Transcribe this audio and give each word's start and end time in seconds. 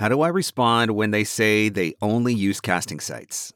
How 0.00 0.08
do 0.08 0.22
I 0.22 0.28
respond 0.28 0.92
when 0.92 1.10
they 1.10 1.24
say 1.24 1.68
they 1.68 1.92
only 2.00 2.32
use 2.32 2.58
casting 2.58 3.00
sites? 3.00 3.52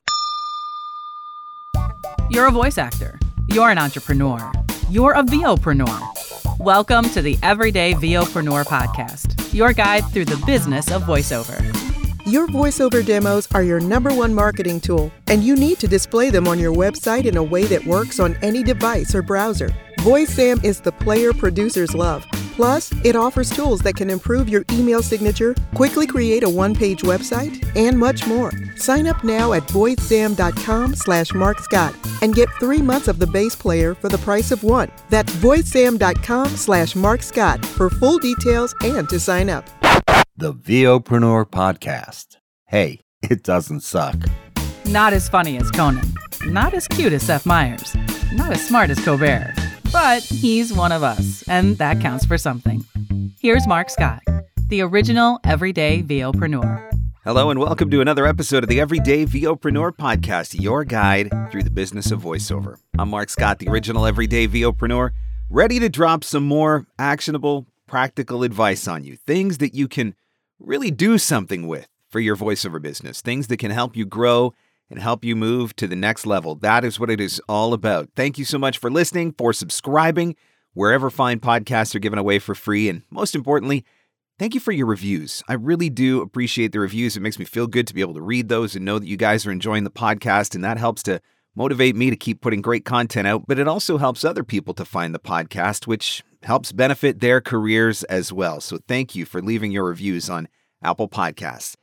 You're 2.28 2.48
a 2.48 2.50
voice 2.50 2.76
actor. 2.76 3.18
You're 3.48 3.70
an 3.70 3.78
entrepreneur. 3.78 4.52
You're 4.90 5.14
a 5.14 5.22
VOpreneur. 5.22 6.58
Welcome 6.58 7.08
to 7.12 7.22
the 7.22 7.38
Everyday 7.42 7.94
VOpreneur 7.94 8.66
podcast, 8.66 9.54
your 9.54 9.72
guide 9.72 10.04
through 10.10 10.26
the 10.26 10.42
business 10.44 10.90
of 10.92 11.04
voiceover. 11.04 11.58
Your 12.26 12.46
voiceover 12.48 13.02
demos 13.02 13.48
are 13.54 13.62
your 13.62 13.80
number 13.80 14.12
one 14.12 14.34
marketing 14.34 14.82
tool, 14.82 15.10
and 15.28 15.42
you 15.42 15.56
need 15.56 15.78
to 15.78 15.88
display 15.88 16.28
them 16.28 16.46
on 16.46 16.58
your 16.58 16.74
website 16.74 17.24
in 17.24 17.38
a 17.38 17.42
way 17.42 17.64
that 17.64 17.86
works 17.86 18.20
on 18.20 18.36
any 18.42 18.62
device 18.62 19.14
or 19.14 19.22
browser. 19.22 19.74
VoiceZam 20.00 20.62
is 20.62 20.82
the 20.82 20.92
player 20.92 21.32
producers 21.32 21.94
love. 21.94 22.26
Plus, 22.56 22.92
it 23.04 23.16
offers 23.16 23.50
tools 23.50 23.80
that 23.80 23.96
can 23.96 24.10
improve 24.10 24.48
your 24.48 24.64
email 24.70 25.02
signature, 25.02 25.54
quickly 25.74 26.06
create 26.06 26.44
a 26.44 26.48
one-page 26.48 27.02
website, 27.02 27.64
and 27.76 27.98
much 27.98 28.26
more. 28.26 28.52
Sign 28.76 29.06
up 29.08 29.24
now 29.24 29.52
at 29.52 29.64
voicezam.com 29.64 30.94
slash 30.94 31.32
marcscott 31.32 31.94
and 32.22 32.34
get 32.34 32.48
three 32.60 32.80
months 32.82 33.08
of 33.08 33.18
the 33.18 33.26
base 33.26 33.56
player 33.56 33.94
for 33.94 34.08
the 34.08 34.18
price 34.18 34.52
of 34.52 34.62
one. 34.62 34.90
That's 35.10 35.32
voicezam.com 35.36 36.48
slash 36.48 36.94
marcscott 36.94 37.64
for 37.64 37.90
full 37.90 38.18
details 38.18 38.74
and 38.82 39.08
to 39.08 39.18
sign 39.18 39.50
up. 39.50 39.68
The 40.36 40.52
VOpreneur 40.54 41.46
Podcast. 41.46 42.36
Hey, 42.66 43.00
it 43.22 43.42
doesn't 43.42 43.80
suck. 43.80 44.16
Not 44.86 45.12
as 45.12 45.28
funny 45.28 45.56
as 45.56 45.70
Conan. 45.70 46.12
Not 46.46 46.74
as 46.74 46.86
cute 46.86 47.12
as 47.12 47.22
Seth 47.22 47.46
Meyers. 47.46 47.96
Not 48.32 48.52
as 48.52 48.66
smart 48.66 48.90
as 48.90 49.02
Colbert. 49.04 49.54
But 49.94 50.24
he's 50.24 50.72
one 50.72 50.90
of 50.90 51.04
us, 51.04 51.44
and 51.46 51.78
that 51.78 52.00
counts 52.00 52.26
for 52.26 52.36
something. 52.36 52.84
Here's 53.40 53.64
Marc 53.68 53.90
Scott, 53.90 54.24
the 54.66 54.80
original 54.80 55.38
everyday 55.44 56.02
VOpreneur. 56.02 56.90
Hello, 57.22 57.48
and 57.48 57.60
welcome 57.60 57.92
to 57.92 58.00
another 58.00 58.26
episode 58.26 58.64
of 58.64 58.68
the 58.68 58.80
Everyday 58.80 59.24
VOpreneur 59.24 59.92
podcast, 59.92 60.60
your 60.60 60.82
guide 60.84 61.32
through 61.52 61.62
the 61.62 61.70
business 61.70 62.10
of 62.10 62.20
voiceover. 62.20 62.78
I'm 62.98 63.08
Marc 63.08 63.30
Scott, 63.30 63.60
the 63.60 63.68
original 63.68 64.04
Everyday 64.04 64.48
VOpreneur, 64.48 65.12
ready 65.48 65.78
to 65.78 65.88
drop 65.88 66.24
some 66.24 66.44
more 66.44 66.86
actionable, 66.98 67.64
practical 67.86 68.42
advice 68.42 68.88
on 68.88 69.04
you. 69.04 69.16
Things 69.16 69.58
that 69.58 69.76
you 69.76 69.86
can 69.86 70.16
really 70.58 70.90
do 70.90 71.18
something 71.18 71.68
with 71.68 71.86
for 72.10 72.18
your 72.18 72.34
voiceover 72.36 72.82
business, 72.82 73.20
things 73.20 73.46
that 73.46 73.58
can 73.58 73.70
help 73.70 73.96
you 73.96 74.06
grow 74.06 74.54
and 74.90 75.00
help 75.00 75.24
you 75.24 75.34
move 75.34 75.74
to 75.76 75.86
the 75.86 75.96
next 75.96 76.26
level. 76.26 76.54
That 76.54 76.84
is 76.84 77.00
what 77.00 77.10
it 77.10 77.20
is 77.20 77.40
all 77.48 77.72
about. 77.72 78.10
Thank 78.14 78.38
you 78.38 78.44
so 78.44 78.58
much 78.58 78.78
for 78.78 78.90
listening, 78.90 79.34
for 79.36 79.52
subscribing, 79.52 80.36
wherever 80.72 81.10
fine 81.10 81.40
podcasts 81.40 81.94
are 81.94 82.00
given 82.00 82.18
away 82.18 82.38
for 82.38 82.54
free, 82.54 82.88
and 82.88 83.02
most 83.10 83.34
importantly, 83.34 83.84
thank 84.38 84.54
you 84.54 84.60
for 84.60 84.72
your 84.72 84.86
reviews. 84.86 85.42
I 85.48 85.54
really 85.54 85.90
do 85.90 86.20
appreciate 86.20 86.72
the 86.72 86.80
reviews. 86.80 87.16
It 87.16 87.20
makes 87.20 87.38
me 87.38 87.44
feel 87.44 87.66
good 87.66 87.86
to 87.86 87.94
be 87.94 88.00
able 88.00 88.14
to 88.14 88.22
read 88.22 88.48
those 88.48 88.74
and 88.74 88.84
know 88.84 88.98
that 88.98 89.08
you 89.08 89.16
guys 89.16 89.46
are 89.46 89.52
enjoying 89.52 89.84
the 89.84 89.90
podcast, 89.90 90.54
and 90.54 90.64
that 90.64 90.78
helps 90.78 91.02
to 91.04 91.20
motivate 91.56 91.94
me 91.94 92.10
to 92.10 92.16
keep 92.16 92.40
putting 92.40 92.60
great 92.60 92.84
content 92.84 93.28
out, 93.28 93.44
but 93.46 93.58
it 93.58 93.68
also 93.68 93.96
helps 93.96 94.24
other 94.24 94.42
people 94.42 94.74
to 94.74 94.84
find 94.84 95.14
the 95.14 95.20
podcast, 95.20 95.86
which 95.86 96.24
helps 96.42 96.72
benefit 96.72 97.20
their 97.20 97.40
careers 97.40 98.02
as 98.04 98.32
well. 98.32 98.60
So 98.60 98.78
thank 98.88 99.14
you 99.14 99.24
for 99.24 99.40
leaving 99.40 99.70
your 99.70 99.84
reviews 99.84 100.28
on 100.28 100.48
Apple 100.82 101.08
Podcasts. 101.08 101.76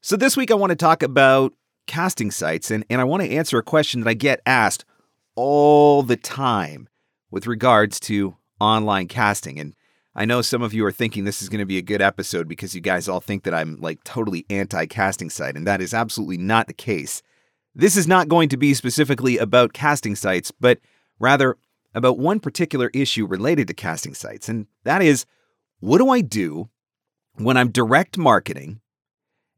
So 0.00 0.16
this 0.16 0.36
week 0.36 0.52
I 0.52 0.54
want 0.54 0.70
to 0.70 0.76
talk 0.76 1.02
about 1.02 1.52
casting 1.86 2.30
sites, 2.30 2.70
and, 2.70 2.84
and 2.90 3.00
I 3.00 3.04
want 3.04 3.22
to 3.22 3.30
answer 3.30 3.58
a 3.58 3.62
question 3.62 4.00
that 4.00 4.10
I 4.10 4.14
get 4.14 4.40
asked 4.46 4.84
all 5.34 6.02
the 6.02 6.16
time 6.16 6.88
with 7.30 7.46
regards 7.46 8.00
to 8.00 8.36
online 8.60 9.08
casting. 9.08 9.58
And 9.58 9.74
I 10.14 10.24
know 10.24 10.40
some 10.42 10.62
of 10.62 10.72
you 10.72 10.84
are 10.86 10.92
thinking 10.92 11.24
this 11.24 11.42
is 11.42 11.48
going 11.48 11.60
to 11.60 11.66
be 11.66 11.78
a 11.78 11.82
good 11.82 12.00
episode 12.00 12.48
because 12.48 12.74
you 12.74 12.80
guys 12.80 13.08
all 13.08 13.20
think 13.20 13.44
that 13.44 13.54
I'm 13.54 13.76
like 13.76 14.02
totally 14.04 14.46
anti 14.48 14.86
casting 14.86 15.30
site, 15.30 15.56
and 15.56 15.66
that 15.66 15.80
is 15.80 15.92
absolutely 15.92 16.38
not 16.38 16.66
the 16.66 16.72
case. 16.72 17.22
This 17.74 17.96
is 17.96 18.08
not 18.08 18.28
going 18.28 18.48
to 18.48 18.56
be 18.56 18.72
specifically 18.72 19.36
about 19.36 19.74
casting 19.74 20.16
sites, 20.16 20.50
but 20.50 20.78
rather 21.20 21.58
about 21.94 22.18
one 22.18 22.40
particular 22.40 22.90
issue 22.94 23.26
related 23.26 23.68
to 23.68 23.74
casting 23.74 24.14
sites, 24.14 24.48
and 24.48 24.66
that 24.84 25.02
is 25.02 25.26
what 25.80 25.98
do 25.98 26.08
I 26.08 26.22
do 26.22 26.70
when 27.34 27.58
I'm 27.58 27.70
direct 27.70 28.16
marketing 28.16 28.80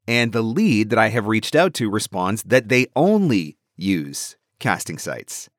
and 0.09 0.33
the 0.33 0.43
lead 0.43 0.89
that 0.89 0.99
I 0.99 1.11
have 1.11 1.27
reached 1.27 1.55
out 1.55 1.75
to 1.75 1.91
responds 1.91 2.43
that 2.45 2.71
they 2.71 2.87
only 2.97 3.59
use 3.77 4.39
casting 4.59 4.97
sites. 4.97 5.51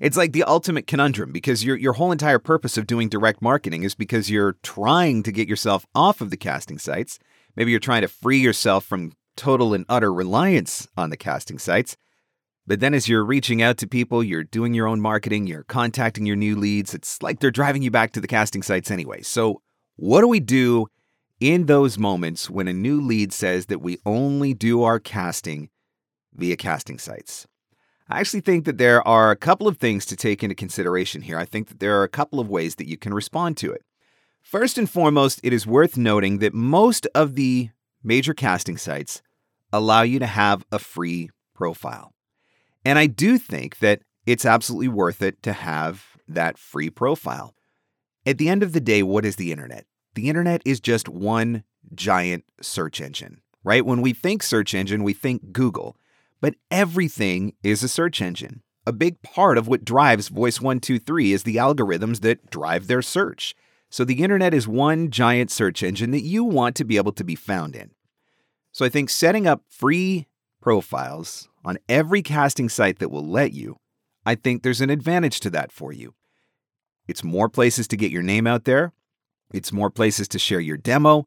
It's 0.00 0.16
like 0.16 0.32
the 0.32 0.44
ultimate 0.44 0.86
conundrum 0.86 1.30
because 1.30 1.62
your, 1.62 1.76
your 1.76 1.92
whole 1.92 2.10
entire 2.10 2.38
purpose 2.38 2.78
of 2.78 2.86
doing 2.86 3.10
direct 3.10 3.42
marketing 3.42 3.82
is 3.82 3.94
because 3.94 4.30
you're 4.30 4.56
trying 4.62 5.22
to 5.24 5.30
get 5.30 5.46
yourself 5.46 5.86
off 5.94 6.22
of 6.22 6.30
the 6.30 6.38
casting 6.38 6.78
sites. 6.78 7.18
Maybe 7.54 7.70
you're 7.70 7.78
trying 7.78 8.00
to 8.00 8.08
free 8.08 8.38
yourself 8.38 8.84
from 8.84 9.12
total 9.36 9.74
and 9.74 9.84
utter 9.90 10.12
reliance 10.12 10.88
on 10.96 11.10
the 11.10 11.16
casting 11.18 11.58
sites. 11.58 11.96
But 12.66 12.80
then 12.80 12.94
as 12.94 13.08
you're 13.08 13.24
reaching 13.24 13.60
out 13.60 13.76
to 13.78 13.86
people, 13.86 14.24
you're 14.24 14.42
doing 14.42 14.72
your 14.72 14.88
own 14.88 15.02
marketing, 15.02 15.46
you're 15.46 15.64
contacting 15.64 16.24
your 16.24 16.36
new 16.36 16.56
leads, 16.56 16.94
it's 16.94 17.20
like 17.20 17.40
they're 17.40 17.50
driving 17.50 17.82
you 17.82 17.90
back 17.90 18.12
to 18.12 18.20
the 18.20 18.26
casting 18.26 18.62
sites 18.62 18.90
anyway. 18.90 19.20
So, 19.20 19.60
what 19.96 20.22
do 20.22 20.28
we 20.28 20.40
do 20.40 20.86
in 21.42 21.66
those 21.66 21.98
moments 21.98 22.48
when 22.48 22.68
a 22.68 22.72
new 22.72 23.00
lead 23.00 23.32
says 23.32 23.66
that 23.66 23.82
we 23.82 23.98
only 24.06 24.54
do 24.54 24.84
our 24.84 25.00
casting 25.00 25.68
via 26.32 26.56
casting 26.56 27.00
sites. 27.00 27.48
I 28.08 28.20
actually 28.20 28.42
think 28.42 28.64
that 28.64 28.78
there 28.78 29.06
are 29.08 29.32
a 29.32 29.36
couple 29.36 29.66
of 29.66 29.78
things 29.78 30.06
to 30.06 30.16
take 30.16 30.44
into 30.44 30.54
consideration 30.54 31.22
here. 31.22 31.36
I 31.36 31.44
think 31.44 31.66
that 31.68 31.80
there 31.80 31.98
are 31.98 32.04
a 32.04 32.08
couple 32.08 32.38
of 32.38 32.48
ways 32.48 32.76
that 32.76 32.88
you 32.88 32.96
can 32.96 33.12
respond 33.12 33.56
to 33.56 33.72
it. 33.72 33.82
First 34.40 34.78
and 34.78 34.88
foremost, 34.88 35.40
it 35.42 35.52
is 35.52 35.66
worth 35.66 35.96
noting 35.96 36.38
that 36.38 36.54
most 36.54 37.08
of 37.12 37.34
the 37.34 37.70
major 38.04 38.34
casting 38.34 38.76
sites 38.76 39.20
allow 39.72 40.02
you 40.02 40.20
to 40.20 40.26
have 40.26 40.64
a 40.70 40.78
free 40.78 41.30
profile. 41.54 42.12
And 42.84 43.00
I 43.00 43.06
do 43.06 43.36
think 43.36 43.80
that 43.80 44.02
it's 44.26 44.46
absolutely 44.46 44.88
worth 44.88 45.22
it 45.22 45.42
to 45.42 45.52
have 45.52 46.06
that 46.28 46.56
free 46.56 46.90
profile. 46.90 47.54
At 48.24 48.38
the 48.38 48.48
end 48.48 48.62
of 48.62 48.72
the 48.72 48.80
day, 48.80 49.02
what 49.02 49.24
is 49.24 49.36
the 49.36 49.50
internet? 49.50 49.86
The 50.14 50.28
internet 50.28 50.62
is 50.64 50.80
just 50.80 51.08
one 51.08 51.64
giant 51.94 52.44
search 52.60 53.00
engine, 53.00 53.40
right? 53.64 53.84
When 53.84 54.00
we 54.00 54.12
think 54.12 54.42
search 54.42 54.74
engine, 54.74 55.02
we 55.02 55.12
think 55.12 55.52
Google, 55.52 55.96
but 56.40 56.54
everything 56.70 57.54
is 57.62 57.82
a 57.82 57.88
search 57.88 58.20
engine. 58.20 58.62
A 58.86 58.92
big 58.92 59.22
part 59.22 59.58
of 59.58 59.68
what 59.68 59.84
drives 59.84 60.28
Voice 60.28 60.60
123 60.60 61.32
is 61.32 61.44
the 61.44 61.56
algorithms 61.56 62.20
that 62.20 62.50
drive 62.50 62.88
their 62.88 63.02
search. 63.02 63.54
So 63.90 64.04
the 64.04 64.22
internet 64.22 64.54
is 64.54 64.66
one 64.66 65.10
giant 65.10 65.50
search 65.50 65.82
engine 65.82 66.10
that 66.10 66.22
you 66.22 66.44
want 66.44 66.74
to 66.76 66.84
be 66.84 66.96
able 66.96 67.12
to 67.12 67.24
be 67.24 67.34
found 67.34 67.76
in. 67.76 67.90
So 68.72 68.84
I 68.84 68.88
think 68.88 69.10
setting 69.10 69.46
up 69.46 69.62
free 69.68 70.26
profiles 70.60 71.48
on 71.64 71.78
every 71.88 72.22
casting 72.22 72.68
site 72.68 72.98
that 72.98 73.10
will 73.10 73.26
let 73.26 73.52
you, 73.52 73.76
I 74.24 74.34
think 74.34 74.62
there's 74.62 74.80
an 74.80 74.90
advantage 74.90 75.40
to 75.40 75.50
that 75.50 75.70
for 75.70 75.92
you. 75.92 76.14
It's 77.06 77.22
more 77.22 77.48
places 77.48 77.86
to 77.88 77.96
get 77.96 78.10
your 78.10 78.22
name 78.22 78.46
out 78.46 78.64
there. 78.64 78.92
It's 79.52 79.72
more 79.72 79.90
places 79.90 80.28
to 80.28 80.38
share 80.38 80.60
your 80.60 80.76
demo. 80.76 81.26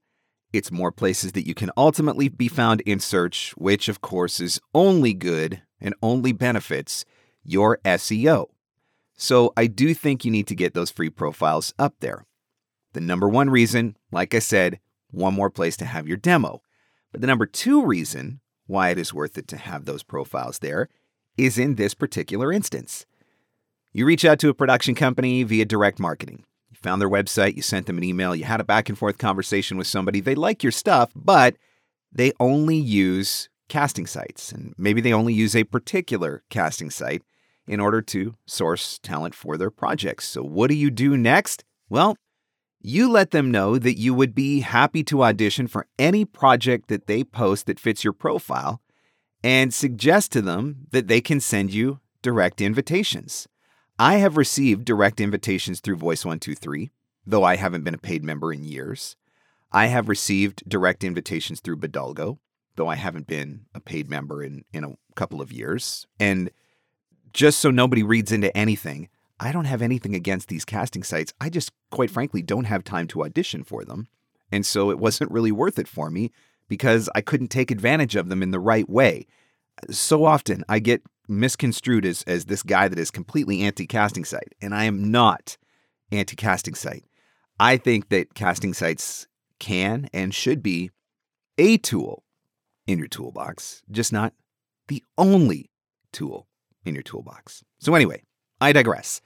It's 0.52 0.72
more 0.72 0.92
places 0.92 1.34
that 1.34 1.48
you 1.48 1.54
can 1.54 1.70
ultimately 1.78 2.30
be 2.30 2.48
found 2.48 2.82
in 2.82 3.00
search, 3.00 3.54
which 3.58 3.88
of 3.88 4.02
course 4.02 4.40
is 4.40 4.60
only 4.74 5.14
good 5.14 5.62
and 5.80 5.94
only 6.02 6.32
benefits 6.32 7.06
your 7.44 7.80
SEO. 7.86 8.48
So 9.18 9.54
I 9.56 9.68
do 9.68 9.94
think 9.94 10.26
you 10.26 10.32
need 10.32 10.48
to 10.48 10.56
get 10.56 10.74
those 10.74 10.92
free 10.92 11.10
profiles 11.10 11.74
up 11.78 11.96
there. 12.00 12.26
The 12.94 13.02
number 13.02 13.30
one 13.30 13.50
reason, 13.50 13.96
like 14.12 14.34
I 14.34 14.40
said, 14.40 14.80
one 15.12 15.34
more 15.34 15.50
place 15.50 15.78
to 15.78 15.86
have 15.86 16.08
your 16.08 16.18
demo. 16.18 16.62
But 17.12 17.22
the 17.22 17.28
number 17.28 17.46
two 17.46 17.86
reason 17.86 18.40
why 18.68 18.90
it 18.90 18.98
is 18.98 19.14
worth 19.14 19.38
it 19.38 19.48
to 19.50 19.58
have 19.58 19.86
those 19.86 20.04
profiles 20.04 20.60
there 20.60 20.90
is 21.38 21.58
in 21.58 21.76
this 21.76 21.94
particular 21.94 22.52
instance. 22.52 23.06
You 23.94 24.06
reach 24.06 24.26
out 24.26 24.40
to 24.40 24.50
a 24.50 24.54
production 24.54 24.96
company 24.96 25.44
via 25.44 25.66
direct 25.66 26.00
marketing 26.00 26.46
found 26.86 27.02
their 27.02 27.10
website, 27.10 27.56
you 27.56 27.64
sent 27.64 27.88
them 27.88 27.98
an 27.98 28.04
email, 28.04 28.36
you 28.36 28.44
had 28.44 28.62
a 28.62 28.64
back 28.64 28.90
and 28.90 28.98
forth 28.98 29.18
conversation 29.18 29.76
with 29.76 29.88
somebody. 29.88 30.20
They 30.20 30.36
like 30.36 30.62
your 30.62 30.72
stuff, 30.72 31.12
but 31.16 31.56
they 32.12 32.32
only 32.40 32.78
use 32.78 33.50
casting 33.70 34.06
sites. 34.06 34.52
And 34.52 34.76
maybe 34.78 35.02
they 35.02 35.12
only 35.12 35.34
use 35.34 35.56
a 35.56 35.64
particular 35.64 36.44
casting 36.52 36.92
site 36.92 37.24
in 37.68 37.80
order 37.80 38.04
to 38.04 38.36
source 38.46 39.00
talent 39.00 39.34
for 39.34 39.58
their 39.58 39.72
projects. 39.72 40.28
So, 40.28 40.44
what 40.44 40.70
do 40.70 40.76
you 40.76 40.92
do 40.92 41.18
next? 41.18 41.64
Well, 41.90 42.18
you 42.80 43.10
let 43.10 43.32
them 43.32 43.50
know 43.50 43.80
that 43.80 43.98
you 43.98 44.14
would 44.14 44.36
be 44.36 44.60
happy 44.60 45.04
to 45.06 45.24
audition 45.24 45.66
for 45.66 45.88
any 45.98 46.24
project 46.24 46.88
that 46.90 47.08
they 47.08 47.24
post 47.24 47.66
that 47.66 47.80
fits 47.80 48.04
your 48.04 48.14
profile 48.14 48.80
and 49.44 49.74
suggest 49.74 50.32
to 50.34 50.42
them 50.44 50.86
that 50.92 51.08
they 51.08 51.20
can 51.20 51.40
send 51.40 51.74
you 51.74 52.00
direct 52.22 52.62
invitations. 52.62 53.48
I 53.98 54.16
have 54.18 54.36
received 54.36 54.84
direct 54.84 55.22
invitations 55.22 55.80
through 55.80 55.98
Voice123, 55.98 56.90
though 57.26 57.44
I 57.44 57.56
haven't 57.56 57.84
been 57.84 57.94
a 57.94 58.00
paid 58.00 58.24
member 58.24 58.52
in 58.52 58.66
years. 58.66 59.16
I 59.72 59.88
have 59.88 60.10
received 60.10 60.68
direct 60.68 61.04
invitations 61.04 61.62
through 61.62 61.78
Bodalgo, 61.78 62.40
though 62.76 62.90
I 62.90 62.96
haven't 62.96 63.28
been 63.28 63.66
a 63.74 63.80
paid 63.80 64.10
member 64.10 64.44
in, 64.44 64.66
in 64.74 64.84
a 64.84 64.96
couple 65.16 65.42
of 65.42 65.52
years. 65.52 66.08
And 66.20 66.52
just 67.32 67.60
so 67.60 67.72
nobody 67.72 68.04
reads 68.04 68.34
into 68.34 68.56
anything, 68.56 69.08
I 69.40 69.54
don't 69.54 69.66
have 69.66 69.82
anything 69.82 70.14
against 70.14 70.50
these 70.50 70.66
casting 70.66 71.04
sites. 71.04 71.34
I 71.40 71.50
just, 71.50 71.72
quite 71.90 72.12
frankly, 72.12 72.42
don't 72.42 72.66
have 72.66 72.84
time 72.84 73.08
to 73.08 73.24
audition 73.24 73.64
for 73.64 73.86
them. 73.86 74.08
And 74.52 74.66
so 74.66 74.92
it 74.92 75.00
wasn't 75.00 75.32
really 75.32 75.52
worth 75.52 75.80
it 75.80 75.88
for 75.88 76.10
me 76.10 76.32
because 76.68 77.10
I 77.16 77.22
couldn't 77.22 77.48
take 77.48 77.72
advantage 77.72 78.16
of 78.16 78.28
them 78.28 78.44
in 78.44 78.52
the 78.52 78.60
right 78.60 78.90
way. 78.90 79.26
So 79.90 80.26
often 80.26 80.64
I 80.68 80.80
get 80.80 81.02
misconstrued 81.28 82.06
as, 82.06 82.24
as 82.24 82.46
this 82.46 82.64
guy 82.64 82.88
that 82.88 83.00
is 83.00 83.12
completely 83.12 83.62
anti 83.62 83.88
casting 83.88 84.26
site, 84.26 84.54
and 84.62 84.74
I 84.74 84.86
am 84.86 85.12
not 85.12 85.58
anti 86.12 86.36
casting 86.36 86.76
site. 86.76 87.04
I 87.60 87.78
think 87.78 88.10
that 88.10 88.34
casting 88.34 88.74
sites 88.74 89.28
can 89.60 90.10
and 90.14 90.34
should 90.34 90.62
be 90.62 90.92
a 91.58 91.78
tool 91.78 92.24
in 92.86 93.00
your 93.00 93.08
toolbox, 93.08 93.82
just 93.90 94.12
not 94.12 94.34
the 94.88 95.04
only 95.18 95.70
tool 96.12 96.48
in 96.84 96.94
your 96.94 97.04
toolbox. 97.04 97.64
So, 97.80 97.96
anyway, 97.96 98.24
I 98.62 98.72
digress. 98.72 99.22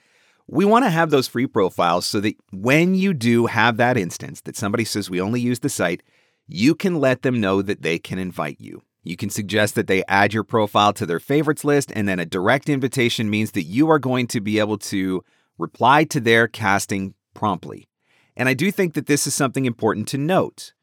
We 0.48 0.66
want 0.66 0.86
to 0.86 0.90
have 0.90 1.12
those 1.12 1.28
free 1.28 1.46
profiles 1.46 2.06
so 2.06 2.20
that 2.22 2.36
when 2.52 2.96
you 2.96 3.14
do 3.14 3.46
have 3.46 3.78
that 3.78 3.98
instance 3.98 4.42
that 4.42 4.56
somebody 4.56 4.84
says 4.84 5.10
we 5.10 5.22
only 5.22 5.42
use 5.42 5.60
the 5.60 5.70
site, 5.70 6.02
you 6.48 6.74
can 6.74 6.96
let 6.96 7.22
them 7.22 7.40
know 7.40 7.62
that 7.62 7.84
they 7.84 8.00
can 8.00 8.18
invite 8.18 8.60
you. 8.60 8.82
You 9.04 9.16
can 9.16 9.30
suggest 9.30 9.76
that 9.76 9.88
they 9.88 10.04
add 10.08 10.34
your 10.34 10.44
profile 10.44 10.94
to 10.94 11.06
their 11.06 11.20
favorites 11.20 11.64
list, 11.64 11.92
and 11.96 12.08
then 12.08 12.20
a 12.20 12.26
direct 12.26 12.70
invitation 12.70 13.30
means 13.30 13.52
that 13.52 13.64
you 13.64 13.90
are 13.90 14.00
going 14.00 14.28
to 14.28 14.42
be 14.42 14.60
able 14.60 14.78
to 14.78 15.24
reply 15.58 16.04
to 16.06 16.20
their 16.20 16.48
casting 16.48 17.14
promptly. 17.34 17.88
And 18.36 18.50
I 18.50 18.54
do 18.54 18.72
think 18.72 18.94
that 18.94 19.08
this 19.08 19.28
is 19.28 19.34
something 19.34 19.66
important 19.66 20.08
to 20.10 20.18
note. 20.18 20.74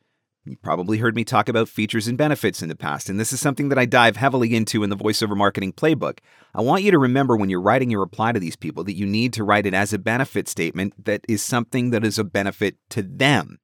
You 0.45 0.57
probably 0.57 0.99
heard 0.99 1.17
me 1.17 1.25
talk 1.25 1.49
about 1.49 1.69
features 1.69 2.07
and 2.07 2.17
benefits 2.17 2.63
in 2.63 2.69
the 2.69 2.77
past, 2.77 3.09
and 3.09 3.19
this 3.19 3.33
is 3.33 3.41
something 3.41 3.69
that 3.69 3.79
I 3.79 3.85
dive 3.85 4.17
heavily 4.17 4.55
into 4.55 4.85
in 4.85 4.91
the 4.91 4.97
voiceover 4.97 5.37
marketing 5.37 5.73
playbook. 5.73 6.19
I 6.55 6.61
want 6.61 6.85
you 6.85 6.93
to 6.93 6.99
remember 6.99 7.37
when 7.37 7.51
you're 7.51 7.61
writing 7.61 7.91
your 7.91 8.01
reply 8.01 8.31
to 8.31 8.39
these 8.39 8.55
people 8.55 8.85
that 8.85 8.97
you 8.97 9.07
need 9.07 9.33
to 9.33 9.45
write 9.45 9.67
it 9.67 9.75
as 9.75 9.93
a 9.93 9.99
benefit 9.99 10.47
statement 10.47 11.05
that 11.05 11.23
is 11.29 11.43
something 11.43 11.91
that 11.91 12.05
is 12.05 12.19
a 12.19 12.25
benefit 12.25 12.77
to 12.91 13.03
them. 13.03 13.59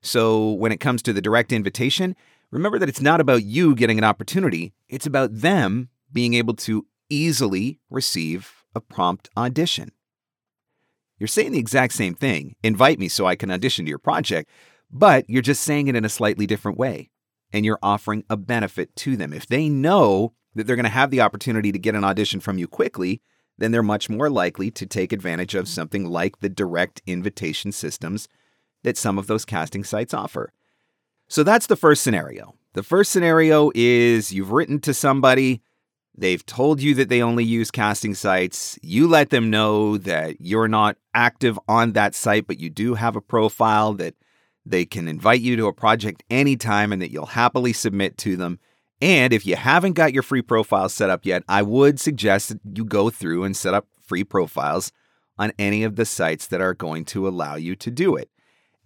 So 0.00 0.52
when 0.52 0.70
it 0.70 0.78
comes 0.78 1.02
to 1.02 1.12
the 1.12 1.20
direct 1.20 1.52
invitation, 1.52 2.14
remember 2.50 2.78
that 2.78 2.88
it's 2.88 3.00
not 3.00 3.20
about 3.20 3.44
you 3.44 3.74
getting 3.74 3.98
an 3.98 4.04
opportunity, 4.04 4.72
it's 4.88 5.06
about 5.06 5.40
them 5.40 5.88
being 6.12 6.34
able 6.34 6.54
to 6.54 6.86
easily 7.08 7.80
receive 7.90 8.64
a 8.74 8.80
prompt 8.80 9.28
audition. 9.36 9.92
You're 11.18 11.26
saying 11.26 11.52
the 11.52 11.58
exact 11.58 11.94
same 11.94 12.14
thing 12.14 12.54
invite 12.62 12.98
me 12.98 13.08
so 13.08 13.26
I 13.26 13.36
can 13.36 13.50
audition 13.50 13.84
to 13.84 13.88
your 13.88 13.98
project, 13.98 14.48
but 14.90 15.28
you're 15.28 15.42
just 15.42 15.62
saying 15.62 15.88
it 15.88 15.96
in 15.96 16.04
a 16.04 16.10
slightly 16.10 16.46
different 16.46 16.78
way. 16.78 17.10
And 17.52 17.64
you're 17.64 17.78
offering 17.82 18.24
a 18.28 18.36
benefit 18.36 18.94
to 18.96 19.16
them. 19.16 19.32
If 19.32 19.46
they 19.46 19.68
know 19.70 20.34
that 20.54 20.66
they're 20.66 20.76
going 20.76 20.84
to 20.84 20.90
have 20.90 21.10
the 21.10 21.22
opportunity 21.22 21.72
to 21.72 21.78
get 21.78 21.94
an 21.94 22.04
audition 22.04 22.40
from 22.40 22.58
you 22.58 22.68
quickly, 22.68 23.22
then 23.56 23.72
they're 23.72 23.82
much 23.82 24.08
more 24.08 24.28
likely 24.30 24.70
to 24.70 24.86
take 24.86 25.12
advantage 25.12 25.54
of 25.54 25.66
something 25.66 26.04
like 26.04 26.40
the 26.40 26.48
direct 26.48 27.02
invitation 27.06 27.72
systems 27.72 28.28
that 28.82 28.96
some 28.96 29.18
of 29.18 29.26
those 29.26 29.44
casting 29.44 29.82
sites 29.82 30.14
offer. 30.14 30.52
So 31.28 31.42
that's 31.42 31.66
the 31.66 31.76
first 31.76 32.02
scenario. 32.02 32.54
The 32.72 32.82
first 32.82 33.12
scenario 33.12 33.70
is 33.74 34.32
you've 34.32 34.52
written 34.52 34.80
to 34.80 34.94
somebody, 34.94 35.62
they've 36.16 36.44
told 36.44 36.80
you 36.80 36.94
that 36.94 37.08
they 37.08 37.22
only 37.22 37.44
use 37.44 37.70
casting 37.70 38.14
sites. 38.14 38.78
You 38.82 39.06
let 39.06 39.30
them 39.30 39.50
know 39.50 39.98
that 39.98 40.40
you're 40.40 40.68
not 40.68 40.96
active 41.14 41.58
on 41.68 41.92
that 41.92 42.14
site, 42.14 42.46
but 42.46 42.60
you 42.60 42.70
do 42.70 42.94
have 42.94 43.14
a 43.14 43.20
profile 43.20 43.92
that 43.94 44.14
they 44.64 44.84
can 44.84 45.08
invite 45.08 45.40
you 45.40 45.56
to 45.56 45.66
a 45.66 45.72
project 45.72 46.22
anytime 46.30 46.92
and 46.92 47.00
that 47.02 47.10
you'll 47.10 47.26
happily 47.26 47.72
submit 47.72 48.18
to 48.18 48.36
them. 48.36 48.58
And 49.00 49.32
if 49.32 49.46
you 49.46 49.56
haven't 49.56 49.92
got 49.92 50.12
your 50.12 50.22
free 50.22 50.42
profile 50.42 50.88
set 50.88 51.10
up 51.10 51.24
yet, 51.24 51.42
I 51.48 51.62
would 51.62 52.00
suggest 52.00 52.48
that 52.48 52.60
you 52.74 52.84
go 52.84 53.10
through 53.10 53.44
and 53.44 53.56
set 53.56 53.74
up 53.74 53.86
free 54.00 54.24
profiles 54.24 54.92
on 55.38 55.52
any 55.58 55.84
of 55.84 55.96
the 55.96 56.04
sites 56.04 56.46
that 56.48 56.60
are 56.60 56.74
going 56.74 57.04
to 57.06 57.28
allow 57.28 57.54
you 57.54 57.76
to 57.76 57.90
do 57.90 58.16
it. 58.16 58.30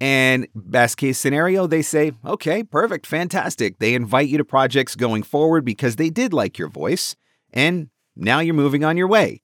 And 0.03 0.49
best 0.53 0.97
case 0.97 1.17
scenario, 1.17 1.69
they 1.69 1.81
say, 1.81 2.11
okay, 2.25 2.65
perfect, 2.65 3.07
fantastic. 3.07 3.79
They 3.79 3.95
invite 3.95 4.27
you 4.27 4.37
to 4.37 4.45
projects 4.45 4.97
going 4.97 5.23
forward 5.23 5.65
because 5.65 5.95
they 5.95 6.11
did 6.11 6.33
like 6.33 6.59
your 6.59 6.67
voice, 6.67 7.15
and 7.53 7.89
now 8.17 8.41
you're 8.41 8.53
moving 8.53 8.83
on 8.83 8.97
your 8.97 9.07
way. 9.07 9.43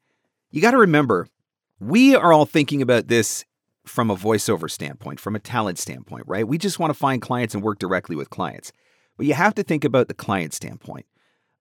You 0.50 0.60
got 0.60 0.72
to 0.72 0.78
remember, 0.78 1.28
we 1.78 2.16
are 2.16 2.32
all 2.32 2.44
thinking 2.44 2.82
about 2.82 3.06
this 3.06 3.44
from 3.87 4.10
a 4.10 4.16
voiceover 4.16 4.69
standpoint, 4.69 5.20
from 5.20 5.37
a 5.37 5.38
talent 5.38 5.78
standpoint, 5.78 6.25
right? 6.26 6.49
We 6.49 6.58
just 6.58 6.81
want 6.81 6.90
to 6.90 6.99
find 6.99 7.22
clients 7.22 7.55
and 7.55 7.62
work 7.62 7.78
directly 7.78 8.16
with 8.16 8.28
clients. 8.28 8.72
But 9.16 9.26
you 9.26 9.34
have 9.34 9.55
to 9.55 9.62
think 9.62 9.84
about 9.84 10.08
the 10.08 10.14
client 10.14 10.55
standpoint. 10.55 11.06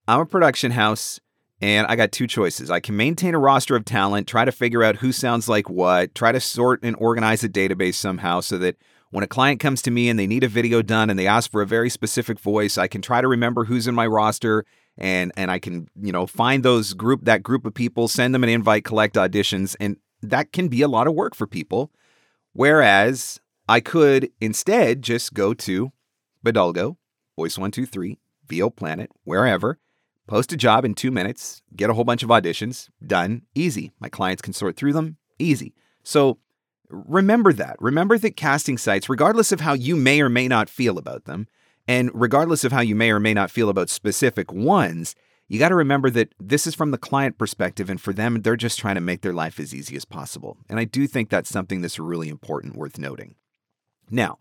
I'm 0.07 0.21
a 0.21 0.25
production 0.25 0.71
house 0.71 1.19
and 1.61 1.87
I 1.87 1.95
got 1.95 2.11
two 2.11 2.27
choices. 2.27 2.69
I 2.69 2.79
can 2.79 2.95
maintain 2.95 3.33
a 3.33 3.39
roster 3.39 3.75
of 3.75 3.85
talent, 3.85 4.27
try 4.27 4.45
to 4.45 4.51
figure 4.51 4.83
out 4.83 4.97
who 4.97 5.11
sounds 5.11 5.49
like 5.49 5.69
what, 5.69 6.13
try 6.13 6.31
to 6.31 6.39
sort 6.39 6.83
and 6.83 6.95
organize 6.97 7.43
a 7.43 7.49
database 7.49 7.95
somehow 7.95 8.41
so 8.41 8.57
that 8.59 8.77
when 9.09 9.23
a 9.23 9.27
client 9.27 9.59
comes 9.59 9.81
to 9.83 9.91
me 9.91 10.09
and 10.09 10.19
they 10.19 10.27
need 10.27 10.43
a 10.43 10.49
video 10.49 10.81
done 10.81 11.09
and 11.09 11.17
they 11.17 11.27
ask 11.27 11.51
for 11.51 11.61
a 11.61 11.67
very 11.67 11.89
specific 11.89 12.39
voice, 12.39 12.77
I 12.77 12.87
can 12.87 13.01
try 13.01 13.21
to 13.21 13.27
remember 13.27 13.65
who's 13.65 13.87
in 13.87 13.95
my 13.95 14.05
roster 14.05 14.65
and 14.97 15.31
and 15.37 15.49
I 15.49 15.59
can, 15.59 15.87
you 15.99 16.11
know, 16.11 16.27
find 16.27 16.63
those 16.63 16.93
group 16.93 17.25
that 17.25 17.43
group 17.43 17.65
of 17.65 17.73
people, 17.73 18.07
send 18.07 18.35
them 18.35 18.43
an 18.43 18.49
invite, 18.49 18.83
collect 18.83 19.15
auditions 19.15 19.75
and 19.79 19.97
that 20.21 20.51
can 20.51 20.67
be 20.67 20.81
a 20.81 20.87
lot 20.87 21.07
of 21.07 21.13
work 21.13 21.35
for 21.35 21.47
people. 21.47 21.91
Whereas 22.53 23.39
I 23.69 23.79
could 23.79 24.29
instead 24.41 25.01
just 25.01 25.33
go 25.33 25.53
to 25.53 25.91
Bodalgo, 26.43 26.97
Voice123, 27.37 28.17
VO 28.47 28.69
Planet, 28.69 29.11
wherever, 29.23 29.79
post 30.27 30.51
a 30.51 30.57
job 30.57 30.85
in 30.85 30.93
two 30.93 31.11
minutes, 31.11 31.61
get 31.75 31.89
a 31.89 31.93
whole 31.93 32.03
bunch 32.03 32.23
of 32.23 32.29
auditions, 32.29 32.89
done, 33.05 33.43
easy. 33.55 33.91
My 33.99 34.09
clients 34.09 34.41
can 34.41 34.53
sort 34.53 34.75
through 34.75 34.93
them, 34.93 35.17
easy. 35.39 35.73
So 36.03 36.37
remember 36.89 37.53
that. 37.53 37.77
Remember 37.79 38.17
that 38.17 38.35
casting 38.35 38.77
sites, 38.77 39.09
regardless 39.09 39.51
of 39.51 39.61
how 39.61 39.73
you 39.73 39.95
may 39.95 40.21
or 40.21 40.29
may 40.29 40.47
not 40.47 40.69
feel 40.69 40.97
about 40.97 41.25
them, 41.25 41.47
and 41.87 42.11
regardless 42.13 42.63
of 42.63 42.71
how 42.71 42.81
you 42.81 42.95
may 42.95 43.11
or 43.11 43.19
may 43.19 43.33
not 43.33 43.51
feel 43.51 43.69
about 43.69 43.89
specific 43.89 44.51
ones, 44.51 45.15
you 45.47 45.59
got 45.59 45.69
to 45.69 45.75
remember 45.75 46.09
that 46.09 46.33
this 46.39 46.67
is 46.67 46.75
from 46.75 46.91
the 46.91 46.97
client 46.97 47.37
perspective, 47.37 47.89
and 47.89 48.01
for 48.01 48.11
them, 48.11 48.41
they're 48.41 48.57
just 48.57 48.77
trying 48.77 48.95
to 48.95 49.01
make 49.01 49.21
their 49.21 49.33
life 49.33 49.59
as 49.59 49.73
easy 49.73 49.95
as 49.95 50.03
possible. 50.03 50.57
And 50.67 50.79
I 50.79 50.83
do 50.83 51.07
think 51.07 51.29
that's 51.29 51.49
something 51.49 51.81
that's 51.81 51.99
really 51.99 52.27
important, 52.27 52.75
worth 52.75 52.97
noting. 52.97 53.35
Now, 54.09 54.39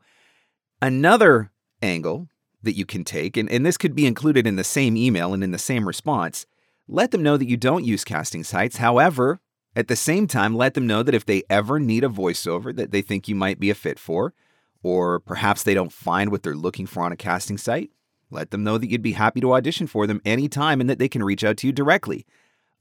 another 0.82 1.53
angle 1.81 2.29
that 2.67 2.77
you 2.77 2.85
can 2.85 3.03
take, 3.03 3.39
and, 3.39 3.51
and 3.51 3.65
this 3.65 3.79
could 3.79 3.95
be 3.95 4.07
included 4.07 4.47
in 4.47 4.57
the 4.57 4.65
same 4.65 4.97
email 4.97 5.33
and 5.33 5.43
in 5.43 5.53
the 5.53 5.59
same 5.59 5.89
response, 5.89 6.45
let 6.87 7.11
them 7.11 7.23
know 7.23 7.39
that 7.39 7.49
you 7.49 7.57
don't 7.57 7.85
use 7.85 8.05
casting 8.05 8.45
sites. 8.45 8.77
However, 8.77 9.41
at 9.75 9.89
the 9.89 9.97
same 9.97 10.27
time, 10.27 10.55
let 10.55 10.75
them 10.75 10.87
know 10.87 11.03
that 11.03 11.15
if 11.15 11.27
they 11.27 11.43
ever 11.51 11.81
need 11.81 12.05
a 12.05 12.09
voiceover 12.09 12.75
that 12.77 12.93
they 12.93 13.03
think 13.03 13.29
you 13.29 13.35
might 13.35 13.59
be 13.59 13.71
a 13.71 13.75
fit 13.75 13.99
for, 13.99 14.35
or 14.83 15.19
perhaps 15.19 15.63
they 15.63 15.75
don't 15.75 15.93
find 15.93 16.31
what 16.31 16.43
they're 16.43 16.55
looking 16.55 16.87
for 16.87 17.03
on 17.03 17.13
a 17.13 17.17
casting 17.17 17.59
site, 17.59 17.91
let 18.31 18.51
them 18.51 18.65
know 18.65 18.79
that 18.79 18.91
you'd 18.91 19.03
be 19.03 19.13
happy 19.13 19.41
to 19.41 19.53
audition 19.53 19.87
for 19.87 20.06
them 20.06 20.20
anytime 20.25 20.81
and 20.81 20.89
that 20.91 20.99
they 20.99 21.08
can 21.08 21.23
reach 21.23 21.44
out 21.44 21.56
to 21.58 21.67
you 21.67 21.73
directly. 21.73 22.27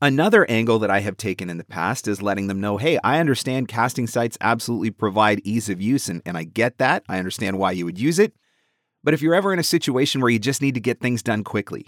Another 0.02 0.50
angle 0.50 0.80
that 0.80 0.92
I 0.92 1.00
have 1.00 1.18
taken 1.18 1.50
in 1.50 1.58
the 1.58 1.64
past 1.64 2.08
is 2.08 2.22
letting 2.22 2.48
them 2.48 2.60
know 2.60 2.78
hey, 2.78 3.00
I 3.04 3.20
understand 3.20 3.68
casting 3.68 4.08
sites 4.08 4.38
absolutely 4.42 4.92
provide 4.92 5.42
ease 5.44 5.70
of 5.70 5.82
use, 5.82 6.10
and, 6.10 6.22
and 6.26 6.38
I 6.38 6.44
get 6.44 6.78
that. 6.80 7.04
I 7.08 7.18
understand 7.18 7.58
why 7.58 7.72
you 7.72 7.86
would 7.86 8.00
use 8.00 8.20
it. 8.20 8.34
But 9.06 9.14
if 9.14 9.22
you're 9.22 9.36
ever 9.36 9.54
in 9.54 9.60
a 9.60 9.64
situation 9.64 10.20
where 10.20 10.32
you 10.32 10.40
just 10.40 10.64
need 10.64 10.74
to 10.74 10.80
get 10.80 11.00
things 11.00 11.22
done 11.22 11.44
quickly, 11.44 11.86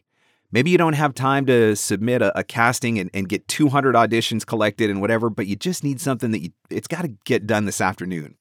maybe 0.51 0.69
you 0.69 0.77
don't 0.77 0.93
have 0.93 1.15
time 1.15 1.47
to 1.47 1.75
submit 1.75 2.21
a, 2.21 2.37
a 2.37 2.43
casting 2.43 2.99
and, 2.99 3.09
and, 3.11 3.27
get 3.27 3.47
200 3.47 3.95
auditions 3.95 4.45
collected 4.45 4.91
and 4.91 5.01
whatever, 5.01 5.31
but 5.31 5.47
you 5.47 5.55
just 5.55 5.83
need 5.83 5.99
something 5.99 6.29
that 6.29 6.43
you, 6.43 6.51
it's 6.69 6.87
got 6.87 7.01
to 7.01 7.09
get 7.25 7.47
done 7.47 7.65
this 7.65 7.81
afternoon. 7.81 8.35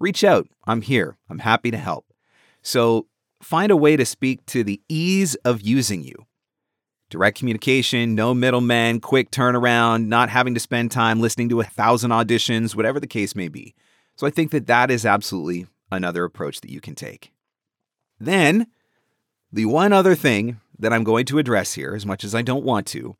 Reach 0.00 0.24
out. 0.24 0.48
I'm 0.64 0.80
here. 0.80 1.18
I'm 1.28 1.40
happy 1.40 1.70
to 1.70 1.76
help. 1.76 2.06
So 2.62 3.06
find 3.42 3.70
a 3.70 3.76
way 3.76 3.96
to 3.96 4.06
speak 4.06 4.46
to 4.46 4.64
the 4.64 4.80
ease 4.88 5.34
of 5.44 5.60
using 5.60 6.02
you. 6.02 6.26
Direct 7.10 7.38
communication, 7.38 8.14
no 8.14 8.32
middlemen, 8.32 9.00
quick 9.00 9.30
turnaround, 9.30 10.06
not 10.06 10.30
having 10.30 10.54
to 10.54 10.60
spend 10.60 10.90
time 10.90 11.20
listening 11.20 11.50
to 11.50 11.60
a 11.60 11.64
thousand 11.64 12.12
auditions, 12.12 12.74
whatever 12.74 12.98
the 12.98 13.06
case 13.06 13.36
may 13.36 13.48
be. 13.48 13.74
So 14.16 14.26
I 14.26 14.30
think 14.30 14.52
that 14.52 14.66
that 14.68 14.90
is 14.90 15.04
absolutely 15.04 15.66
another 15.92 16.24
approach 16.24 16.62
that 16.62 16.70
you 16.70 16.80
can 16.80 16.94
take. 16.94 17.30
Then, 18.18 18.66
the 19.52 19.66
one 19.66 19.92
other 19.92 20.14
thing 20.14 20.60
that 20.78 20.92
I'm 20.92 21.04
going 21.04 21.26
to 21.26 21.38
address 21.38 21.74
here, 21.74 21.94
as 21.94 22.06
much 22.06 22.24
as 22.24 22.34
I 22.34 22.42
don't 22.42 22.64
want 22.64 22.86
to, 22.88 23.16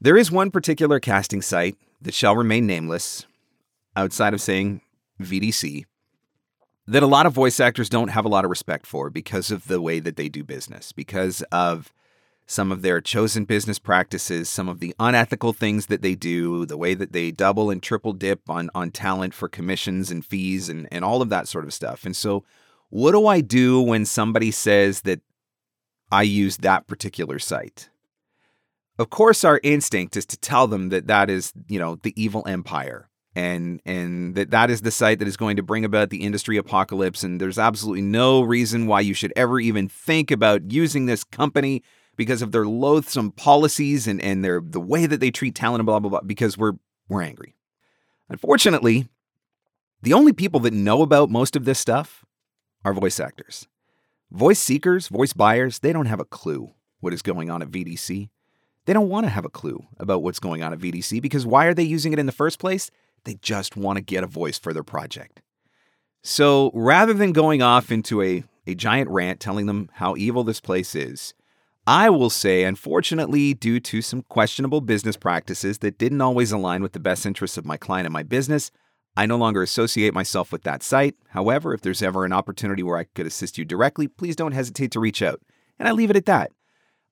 there 0.00 0.16
is 0.16 0.30
one 0.30 0.50
particular 0.50 1.00
casting 1.00 1.42
site 1.42 1.76
that 2.02 2.14
shall 2.14 2.36
remain 2.36 2.66
nameless, 2.66 3.26
outside 3.96 4.34
of 4.34 4.40
saying 4.40 4.80
VDC, 5.20 5.84
that 6.86 7.02
a 7.02 7.06
lot 7.06 7.26
of 7.26 7.32
voice 7.32 7.60
actors 7.60 7.88
don't 7.88 8.08
have 8.08 8.24
a 8.24 8.28
lot 8.28 8.44
of 8.44 8.50
respect 8.50 8.86
for 8.86 9.08
because 9.08 9.50
of 9.50 9.66
the 9.68 9.80
way 9.80 10.00
that 10.00 10.16
they 10.16 10.28
do 10.28 10.44
business, 10.44 10.92
because 10.92 11.42
of 11.50 11.92
some 12.46 12.70
of 12.70 12.82
their 12.82 13.00
chosen 13.00 13.44
business 13.44 13.78
practices, 13.78 14.50
some 14.50 14.68
of 14.68 14.80
the 14.80 14.94
unethical 15.00 15.54
things 15.54 15.86
that 15.86 16.02
they 16.02 16.14
do, 16.14 16.66
the 16.66 16.76
way 16.76 16.92
that 16.92 17.12
they 17.12 17.30
double 17.30 17.70
and 17.70 17.82
triple 17.82 18.12
dip 18.12 18.50
on, 18.50 18.68
on 18.74 18.90
talent 18.90 19.32
for 19.32 19.48
commissions 19.48 20.10
and 20.10 20.26
fees 20.26 20.68
and, 20.68 20.86
and 20.92 21.04
all 21.04 21.22
of 21.22 21.30
that 21.30 21.48
sort 21.48 21.64
of 21.64 21.72
stuff. 21.72 22.04
And 22.04 22.14
so, 22.14 22.44
what 22.94 23.10
do 23.10 23.26
I 23.26 23.40
do 23.40 23.80
when 23.80 24.04
somebody 24.04 24.52
says 24.52 25.00
that 25.00 25.20
I 26.12 26.22
use 26.22 26.58
that 26.58 26.86
particular 26.86 27.40
site? 27.40 27.90
Of 29.00 29.10
course, 29.10 29.42
our 29.42 29.58
instinct 29.64 30.16
is 30.16 30.24
to 30.26 30.36
tell 30.36 30.68
them 30.68 30.90
that 30.90 31.08
that 31.08 31.28
is, 31.28 31.52
you 31.66 31.80
know, 31.80 31.96
the 31.96 32.14
evil 32.14 32.44
empire 32.46 33.10
and 33.34 33.80
and 33.84 34.36
that 34.36 34.52
that 34.52 34.70
is 34.70 34.82
the 34.82 34.92
site 34.92 35.18
that 35.18 35.26
is 35.26 35.36
going 35.36 35.56
to 35.56 35.62
bring 35.64 35.84
about 35.84 36.10
the 36.10 36.22
industry 36.22 36.56
apocalypse 36.56 37.24
and 37.24 37.40
there's 37.40 37.58
absolutely 37.58 38.00
no 38.00 38.42
reason 38.42 38.86
why 38.86 39.00
you 39.00 39.12
should 39.12 39.32
ever 39.34 39.58
even 39.58 39.88
think 39.88 40.30
about 40.30 40.70
using 40.70 41.06
this 41.06 41.24
company 41.24 41.82
because 42.14 42.42
of 42.42 42.52
their 42.52 42.64
loathsome 42.64 43.32
policies 43.32 44.06
and 44.06 44.22
and 44.22 44.44
their 44.44 44.60
the 44.64 44.78
way 44.78 45.06
that 45.06 45.18
they 45.18 45.32
treat 45.32 45.56
talent 45.56 45.80
and 45.80 45.86
blah 45.86 45.98
blah 45.98 46.10
blah 46.10 46.20
because 46.20 46.56
we're 46.56 46.74
we're 47.08 47.22
angry. 47.22 47.56
Unfortunately, 48.28 49.08
the 50.00 50.12
only 50.12 50.32
people 50.32 50.60
that 50.60 50.72
know 50.72 51.02
about 51.02 51.28
most 51.28 51.56
of 51.56 51.64
this 51.64 51.80
stuff 51.80 52.24
are 52.84 52.92
voice 52.92 53.18
actors. 53.20 53.66
Voice 54.30 54.58
seekers, 54.58 55.08
voice 55.08 55.32
buyers, 55.32 55.78
they 55.78 55.92
don't 55.92 56.06
have 56.06 56.20
a 56.20 56.24
clue 56.24 56.72
what 57.00 57.12
is 57.12 57.22
going 57.22 57.50
on 57.50 57.62
at 57.62 57.70
VDC. 57.70 58.28
They 58.86 58.92
don't 58.92 59.08
want 59.08 59.26
to 59.26 59.30
have 59.30 59.44
a 59.44 59.50
clue 59.50 59.86
about 59.98 60.22
what's 60.22 60.40
going 60.40 60.62
on 60.62 60.72
at 60.72 60.78
VDC 60.78 61.22
because 61.22 61.46
why 61.46 61.66
are 61.66 61.74
they 61.74 61.82
using 61.82 62.12
it 62.12 62.18
in 62.18 62.26
the 62.26 62.32
first 62.32 62.58
place? 62.58 62.90
They 63.24 63.34
just 63.34 63.76
want 63.76 63.96
to 63.96 64.02
get 64.02 64.24
a 64.24 64.26
voice 64.26 64.58
for 64.58 64.72
their 64.72 64.82
project. 64.82 65.40
So 66.22 66.70
rather 66.74 67.12
than 67.12 67.32
going 67.32 67.62
off 67.62 67.92
into 67.92 68.22
a, 68.22 68.44
a 68.66 68.74
giant 68.74 69.10
rant 69.10 69.40
telling 69.40 69.66
them 69.66 69.90
how 69.94 70.16
evil 70.16 70.44
this 70.44 70.60
place 70.60 70.94
is, 70.94 71.34
I 71.86 72.08
will 72.08 72.30
say, 72.30 72.64
unfortunately, 72.64 73.52
due 73.52 73.78
to 73.80 74.00
some 74.00 74.22
questionable 74.22 74.80
business 74.80 75.16
practices 75.18 75.78
that 75.78 75.98
didn't 75.98 76.22
always 76.22 76.50
align 76.50 76.82
with 76.82 76.92
the 76.92 77.00
best 77.00 77.26
interests 77.26 77.58
of 77.58 77.66
my 77.66 77.76
client 77.76 78.06
and 78.06 78.12
my 78.12 78.22
business, 78.22 78.70
I 79.16 79.26
no 79.26 79.36
longer 79.36 79.62
associate 79.62 80.12
myself 80.12 80.50
with 80.50 80.62
that 80.64 80.82
site. 80.82 81.14
However, 81.28 81.72
if 81.72 81.82
there's 81.82 82.02
ever 82.02 82.24
an 82.24 82.32
opportunity 82.32 82.82
where 82.82 82.98
I 82.98 83.04
could 83.04 83.26
assist 83.26 83.58
you 83.58 83.64
directly, 83.64 84.08
please 84.08 84.34
don't 84.34 84.52
hesitate 84.52 84.90
to 84.92 85.00
reach 85.00 85.22
out. 85.22 85.40
And 85.78 85.88
I 85.88 85.92
leave 85.92 86.10
it 86.10 86.16
at 86.16 86.26
that. 86.26 86.50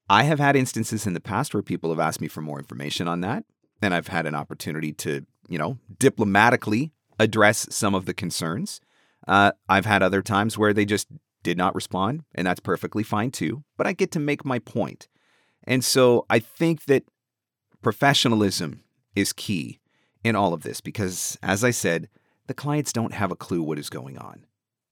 I 0.09 0.25
have 0.25 0.41
had 0.41 0.57
instances 0.57 1.07
in 1.07 1.15
the 1.15 1.21
past 1.21 1.55
where 1.55 1.63
people 1.63 1.91
have 1.91 2.01
asked 2.01 2.21
me 2.21 2.29
for 2.29 2.41
more 2.41 2.59
information 2.59 3.07
on 3.09 3.21
that, 3.21 3.45
and 3.81 3.95
I've 3.95 4.09
had 4.09 4.27
an 4.27 4.35
opportunity 4.35 4.93
to, 4.95 5.25
you 5.49 5.59
know, 5.59 5.79
diplomatically 5.99 6.93
address 7.19 7.67
some 7.71 7.95
of 7.95 8.05
the 8.05 8.15
concerns. 8.15 8.81
Uh, 9.27 9.53
I've 9.69 9.87
had 9.87 10.03
other 10.03 10.23
times 10.23 10.59
where 10.59 10.73
they 10.73 10.85
just 10.85 11.09
did 11.43 11.57
not 11.57 11.75
respond, 11.75 12.25
and 12.35 12.47
that's 12.47 12.61
perfectly 12.61 13.03
fine 13.05 13.31
too. 13.31 13.63
But 13.77 13.87
I 13.87 13.93
get 13.93 14.11
to 14.13 14.21
make 14.21 14.45
my 14.45 14.59
point. 14.59 15.09
And 15.65 15.85
so 15.85 16.27
I 16.29 16.41
think 16.41 16.87
that 16.87 17.05
professionalism 17.81 18.83
is 19.15 19.33
key 19.33 19.81
in 20.25 20.37
all 20.37 20.55
of 20.55 20.63
this 20.63 20.81
because, 20.81 21.39
as 21.43 21.65
I 21.65 21.71
said, 21.71 22.09
the 22.47 22.55
clients 22.55 22.93
don't 22.93 23.15
have 23.15 23.31
a 23.31 23.37
clue 23.37 23.63
what 23.63 23.79
is 23.79 23.91
going 23.91 24.19
on. 24.19 24.47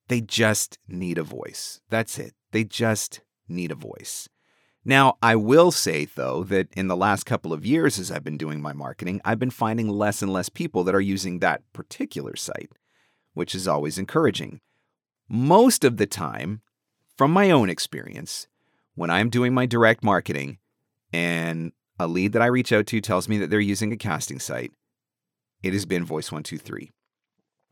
They 0.08 0.20
just 0.20 0.78
need 0.88 1.18
a 1.18 1.22
voice. 1.22 1.80
That's 1.88 2.18
it. 2.18 2.34
They 2.52 2.64
just 2.64 3.20
need 3.48 3.70
a 3.70 3.76
voice. 3.76 4.28
Now, 4.84 5.18
I 5.22 5.36
will 5.36 5.70
say, 5.70 6.06
though, 6.06 6.42
that 6.44 6.68
in 6.72 6.88
the 6.88 6.96
last 6.96 7.26
couple 7.26 7.52
of 7.52 7.66
years, 7.66 7.98
as 7.98 8.10
I've 8.10 8.24
been 8.24 8.38
doing 8.38 8.62
my 8.62 8.72
marketing, 8.72 9.20
I've 9.24 9.38
been 9.38 9.50
finding 9.50 9.88
less 9.88 10.22
and 10.22 10.32
less 10.32 10.48
people 10.48 10.84
that 10.84 10.94
are 10.94 11.00
using 11.00 11.38
that 11.38 11.62
particular 11.72 12.34
site, 12.34 12.70
which 13.34 13.54
is 13.54 13.68
always 13.68 13.98
encouraging. 13.98 14.60
Most 15.28 15.84
of 15.84 15.98
the 15.98 16.06
time, 16.06 16.62
from 17.16 17.30
my 17.30 17.50
own 17.50 17.68
experience, 17.68 18.48
when 18.94 19.10
I'm 19.10 19.28
doing 19.28 19.52
my 19.52 19.66
direct 19.66 20.02
marketing 20.02 20.58
and 21.12 21.72
a 21.98 22.06
lead 22.06 22.32
that 22.32 22.42
I 22.42 22.46
reach 22.46 22.72
out 22.72 22.86
to 22.86 23.00
tells 23.00 23.28
me 23.28 23.36
that 23.38 23.50
they're 23.50 23.60
using 23.60 23.92
a 23.92 23.96
casting 23.96 24.40
site, 24.40 24.72
it 25.62 25.72
has 25.72 25.86
been 25.86 26.06
Voice123. 26.06 26.90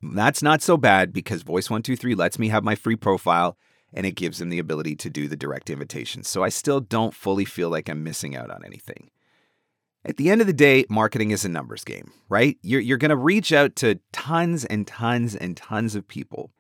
That's 0.03 0.43
not 0.43 0.63
so 0.63 0.77
bad 0.77 1.13
because 1.13 1.43
Voice123 1.43 2.17
lets 2.17 2.39
me 2.39 2.49
have 2.49 2.65
my 2.65 2.75
free 2.75 2.97
profile 2.97 3.57
and 3.93 4.07
it 4.07 4.13
gives 4.13 4.39
them 4.39 4.51
the 4.51 4.59
ability 4.59 4.95
to 4.97 5.11
do 5.11 5.29
the 5.29 5.37
direct 5.37 5.71
invitations. 5.71 6.29
So 6.29 6.43
I 6.43 6.51
still 6.51 6.81
don't 6.81 7.15
fully 7.15 7.45
feel 7.45 7.71
like 7.71 7.89
I'm 7.89 8.05
missing 8.05 8.37
out 8.37 8.51
on 8.51 8.65
anything. 8.65 9.11
At 10.05 10.17
the 10.17 10.31
end 10.31 10.41
of 10.41 10.47
the 10.47 10.53
day, 10.53 10.85
marketing 10.89 11.33
is 11.33 11.45
a 11.45 11.49
numbers 11.49 11.85
game, 11.85 12.13
right? 12.29 12.57
You're, 12.63 12.81
you're 12.81 12.99
going 12.99 13.11
to 13.11 13.17
reach 13.17 13.53
out 13.53 13.77
to 13.77 13.99
tons 14.13 14.65
and 14.65 14.87
tons 14.87 15.35
and 15.35 15.57
tons 15.57 15.95
of 15.95 16.07
people. 16.07 16.53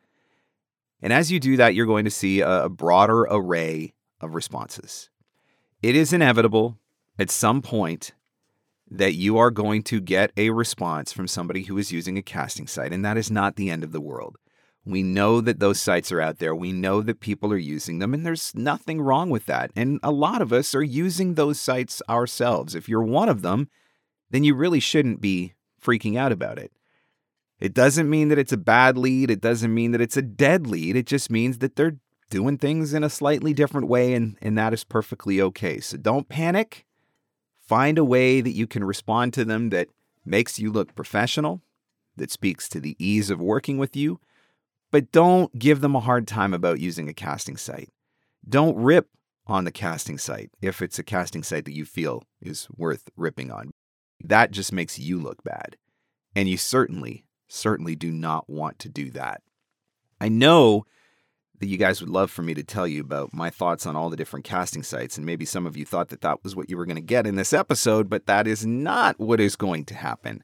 And 1.00 1.12
as 1.12 1.30
you 1.30 1.38
do 1.38 1.56
that, 1.56 1.74
you're 1.74 1.86
going 1.86 2.04
to 2.04 2.10
see 2.10 2.40
a, 2.40 2.64
a 2.64 2.68
broader 2.68 3.22
array 3.30 3.94
of 4.20 4.34
responses. 4.34 5.10
It 5.80 5.94
is 5.94 6.12
inevitable 6.12 6.78
at 7.18 7.30
some 7.30 7.62
point 7.62 8.12
that 8.90 9.14
you 9.14 9.38
are 9.38 9.50
going 9.50 9.82
to 9.84 10.00
get 10.00 10.32
a 10.36 10.50
response 10.50 11.12
from 11.12 11.26
somebody 11.26 11.64
who 11.64 11.78
is 11.78 11.92
using 11.92 12.16
a 12.16 12.22
casting 12.22 12.66
site, 12.66 12.92
and 12.92 13.04
that 13.04 13.16
is 13.16 13.30
not 13.30 13.56
the 13.56 13.70
end 13.70 13.84
of 13.84 13.92
the 13.92 14.00
world. 14.00 14.36
We 14.84 15.02
know 15.02 15.42
that 15.42 15.60
those 15.60 15.78
sites 15.78 16.10
are 16.12 16.20
out 16.20 16.38
there. 16.38 16.54
We 16.54 16.72
know 16.72 17.02
that 17.02 17.20
people 17.20 17.52
are 17.52 17.58
using 17.58 17.98
them, 17.98 18.14
and 18.14 18.24
there's 18.24 18.54
nothing 18.54 19.02
wrong 19.02 19.28
with 19.28 19.44
that. 19.46 19.70
And 19.76 20.00
a 20.02 20.10
lot 20.10 20.40
of 20.40 20.52
us 20.52 20.74
are 20.74 20.82
using 20.82 21.34
those 21.34 21.60
sites 21.60 22.00
ourselves. 22.08 22.74
If 22.74 22.88
you're 22.88 23.02
one 23.02 23.28
of 23.28 23.42
them, 23.42 23.68
then 24.30 24.44
you 24.44 24.54
really 24.54 24.80
shouldn't 24.80 25.20
be 25.20 25.54
freaking 25.82 26.16
out 26.16 26.32
about 26.32 26.58
it. 26.58 26.72
It 27.60 27.74
doesn't 27.74 28.08
mean 28.08 28.28
that 28.28 28.38
it's 28.38 28.52
a 28.52 28.56
bad 28.58 28.96
lead. 28.96 29.30
It 29.30 29.40
doesn't 29.40 29.74
mean 29.74 29.90
that 29.90 30.00
it's 30.00 30.16
a 30.16 30.22
dead 30.22 30.66
lead. 30.66 30.96
It 30.96 31.06
just 31.06 31.30
means 31.30 31.58
that 31.58 31.76
they're 31.76 31.98
doing 32.30 32.56
things 32.56 32.94
in 32.94 33.04
a 33.04 33.10
slightly 33.10 33.52
different 33.52 33.88
way, 33.88 34.14
and, 34.14 34.38
and 34.40 34.56
that 34.56 34.72
is 34.72 34.84
perfectly 34.84 35.40
okay. 35.40 35.80
So 35.80 35.96
don't 35.96 36.28
panic. 36.28 36.86
Find 37.68 37.98
a 37.98 38.04
way 38.04 38.40
that 38.40 38.52
you 38.52 38.66
can 38.66 38.82
respond 38.82 39.34
to 39.34 39.44
them 39.44 39.68
that 39.68 39.88
makes 40.24 40.58
you 40.58 40.72
look 40.72 40.94
professional, 40.94 41.60
that 42.16 42.30
speaks 42.30 42.66
to 42.70 42.80
the 42.80 42.96
ease 42.98 43.28
of 43.28 43.42
working 43.42 43.76
with 43.76 43.94
you, 43.94 44.20
but 44.90 45.12
don't 45.12 45.56
give 45.58 45.82
them 45.82 45.94
a 45.94 46.00
hard 46.00 46.26
time 46.26 46.54
about 46.54 46.80
using 46.80 47.10
a 47.10 47.12
casting 47.12 47.58
site. 47.58 47.90
Don't 48.48 48.78
rip 48.78 49.10
on 49.46 49.64
the 49.64 49.70
casting 49.70 50.16
site 50.16 50.50
if 50.62 50.80
it's 50.80 50.98
a 50.98 51.02
casting 51.04 51.42
site 51.42 51.66
that 51.66 51.76
you 51.76 51.84
feel 51.84 52.22
is 52.40 52.68
worth 52.74 53.10
ripping 53.18 53.50
on. 53.50 53.72
That 54.24 54.50
just 54.50 54.72
makes 54.72 54.98
you 54.98 55.18
look 55.18 55.44
bad. 55.44 55.76
And 56.34 56.48
you 56.48 56.56
certainly 56.56 57.26
certainly 57.48 57.94
do 57.94 58.10
not 58.10 58.48
want 58.48 58.78
to 58.78 58.88
do 58.88 59.10
that. 59.10 59.42
I 60.18 60.30
know 60.30 60.86
that 61.60 61.68
you 61.68 61.76
guys 61.76 62.00
would 62.00 62.10
love 62.10 62.30
for 62.30 62.42
me 62.42 62.54
to 62.54 62.62
tell 62.62 62.86
you 62.86 63.00
about 63.00 63.34
my 63.34 63.50
thoughts 63.50 63.86
on 63.86 63.96
all 63.96 64.10
the 64.10 64.16
different 64.16 64.44
casting 64.44 64.82
sites, 64.82 65.16
and 65.16 65.26
maybe 65.26 65.44
some 65.44 65.66
of 65.66 65.76
you 65.76 65.84
thought 65.84 66.08
that 66.08 66.20
that 66.20 66.42
was 66.44 66.54
what 66.54 66.70
you 66.70 66.76
were 66.76 66.86
going 66.86 66.96
to 66.96 67.02
get 67.02 67.26
in 67.26 67.36
this 67.36 67.52
episode, 67.52 68.08
but 68.08 68.26
that 68.26 68.46
is 68.46 68.64
not 68.64 69.18
what 69.18 69.40
is 69.40 69.56
going 69.56 69.84
to 69.86 69.94
happen. 69.94 70.42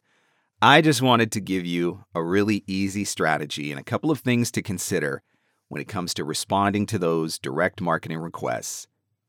I 0.60 0.80
just 0.80 1.02
wanted 1.02 1.30
to 1.32 1.40
give 1.40 1.66
you 1.66 2.04
a 2.14 2.22
really 2.22 2.64
easy 2.66 3.04
strategy 3.04 3.70
and 3.70 3.80
a 3.80 3.84
couple 3.84 4.10
of 4.10 4.20
things 4.20 4.50
to 4.52 4.62
consider 4.62 5.22
when 5.68 5.80
it 5.80 5.88
comes 5.88 6.14
to 6.14 6.24
responding 6.24 6.86
to 6.86 6.98
those 6.98 7.38
direct 7.38 7.80
marketing 7.80 8.18
requests 8.18 8.86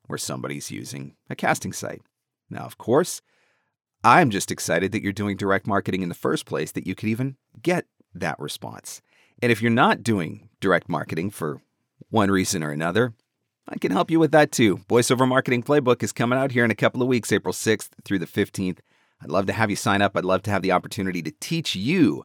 where 0.08 0.18
somebody's 0.18 0.72
using 0.72 1.16
a 1.30 1.36
casting 1.36 1.74
site. 1.74 2.02
Now, 2.50 2.62
of 2.62 2.78
course, 2.78 3.22
I'm 4.04 4.30
just 4.30 4.52
excited 4.52 4.92
that 4.92 5.02
you're 5.02 5.12
doing 5.12 5.36
direct 5.36 5.66
marketing 5.66 6.04
in 6.04 6.10
the 6.10 6.16
first 6.16 6.46
place, 6.46 6.72
that 6.74 6.86
you 6.86 6.96
could 6.96 7.10
even 7.10 7.38
get 7.62 7.86
that 8.14 8.40
response. 8.40 9.02
And 9.42 9.52
if 9.52 9.62
you're 9.62 9.72
not 9.72 10.04
doing 10.04 10.50
direct 10.60 10.88
marketing 10.88 11.32
for 11.32 11.62
one 12.10 12.32
reason 12.32 12.64
or 12.64 12.72
another, 12.72 13.14
I 13.68 13.78
can 13.78 13.92
help 13.92 14.12
you 14.12 14.20
with 14.20 14.32
that 14.32 14.52
too. 14.52 14.78
VoiceOver 14.90 15.28
Marketing 15.28 15.64
Playbook 15.64 16.04
is 16.04 16.12
coming 16.12 16.38
out 16.38 16.52
here 16.52 16.64
in 16.64 16.72
a 16.72 16.76
couple 16.76 17.02
of 17.02 17.08
weeks, 17.08 17.32
April 17.32 17.54
6th 17.54 17.90
through 18.04 18.20
the 18.20 18.28
15th. 18.28 18.80
I'd 19.22 19.30
love 19.30 19.48
to 19.48 19.54
have 19.54 19.70
you 19.70 19.76
sign 19.76 20.02
up. 20.02 20.16
I'd 20.16 20.26
love 20.26 20.44
to 20.44 20.52
have 20.52 20.62
the 20.62 20.72
opportunity 20.72 21.22
to 21.24 21.32
teach 21.40 21.76
you 21.76 22.24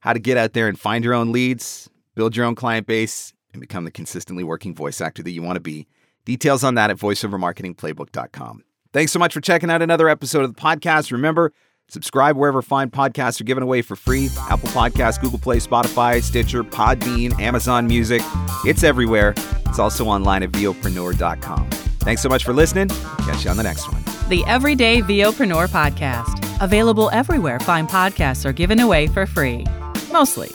how 0.00 0.12
to 0.12 0.18
get 0.18 0.36
out 0.36 0.52
there 0.52 0.68
and 0.68 0.78
find 0.78 1.04
your 1.04 1.14
own 1.14 1.32
leads, 1.32 1.88
build 2.14 2.36
your 2.36 2.44
own 2.44 2.54
client 2.54 2.86
base, 2.86 3.32
and 3.52 3.60
become 3.60 3.84
the 3.84 3.90
consistently 3.90 4.44
working 4.44 4.74
voice 4.74 5.00
actor 5.00 5.22
that 5.22 5.30
you 5.30 5.42
want 5.42 5.56
to 5.56 5.60
be. 5.60 5.86
Details 6.24 6.64
on 6.64 6.74
that 6.74 6.90
at 6.90 6.98
voiceovermarketingplaybook.com. 6.98 8.64
Thanks 8.92 9.12
so 9.12 9.18
much 9.18 9.32
for 9.32 9.40
checking 9.40 9.70
out 9.70 9.80
another 9.80 10.08
episode 10.08 10.44
of 10.44 10.54
the 10.54 10.60
podcast. 10.60 11.10
Remember, 11.12 11.52
subscribe 11.92 12.36
wherever 12.36 12.62
fine 12.62 12.90
podcasts 12.90 13.40
are 13.40 13.44
given 13.44 13.62
away 13.62 13.82
for 13.82 13.96
free 13.96 14.30
Apple 14.48 14.68
Podcasts, 14.70 15.20
Google 15.20 15.38
Play, 15.38 15.58
Spotify, 15.58 16.22
Stitcher, 16.22 16.64
Podbean, 16.64 17.38
Amazon 17.38 17.86
Music. 17.86 18.22
It's 18.64 18.82
everywhere. 18.82 19.34
It's 19.66 19.78
also 19.78 20.06
online 20.06 20.42
at 20.42 20.50
VOpreneur.com. 20.52 21.70
Thanks 22.00 22.22
so 22.22 22.28
much 22.28 22.44
for 22.44 22.52
listening. 22.52 22.88
Catch 22.88 23.44
you 23.44 23.50
on 23.50 23.56
the 23.56 23.62
next 23.62 23.90
one. 23.92 24.02
The 24.28 24.44
Everyday 24.46 25.02
VOpreneur 25.02 25.68
Podcast. 25.68 26.38
Available 26.62 27.10
everywhere 27.12 27.60
fine 27.60 27.86
podcasts 27.86 28.44
are 28.44 28.52
given 28.52 28.80
away 28.80 29.06
for 29.06 29.26
free. 29.26 29.66
Mostly, 30.10 30.50